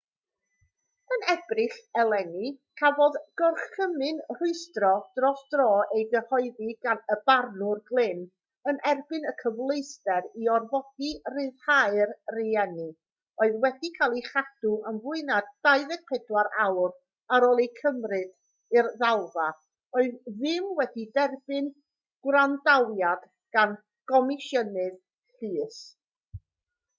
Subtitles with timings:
[1.15, 2.47] yn ebrill eleni
[2.81, 4.87] cafodd gorchymyn rhwystro
[5.19, 8.23] dros dro ei gyhoeddi gan y barnwr glynn
[8.71, 12.87] yn erbyn y cyfleuster i orfodi rhyddhau'r rheini
[13.45, 15.37] oedd wedi cael eu cadw am fwy na
[15.69, 16.97] 24 awr
[17.37, 18.33] ar ôl eu cymryd
[18.79, 19.47] i'r ddalfa
[20.01, 21.69] oedd ddim wedi derbyn
[22.29, 23.29] gwrandawiad
[23.59, 23.77] gan
[24.15, 24.99] gomisiynydd
[25.45, 25.79] llys